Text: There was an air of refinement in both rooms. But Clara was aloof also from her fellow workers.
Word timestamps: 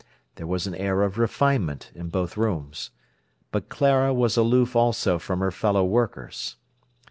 There 0.33 0.47
was 0.47 0.65
an 0.65 0.73
air 0.73 1.03
of 1.03 1.19
refinement 1.19 1.91
in 1.93 2.09
both 2.09 2.35
rooms. 2.35 2.89
But 3.51 3.69
Clara 3.69 4.15
was 4.15 4.35
aloof 4.35 4.75
also 4.75 5.19
from 5.19 5.41
her 5.41 5.51
fellow 5.51 5.85
workers. 5.85 6.55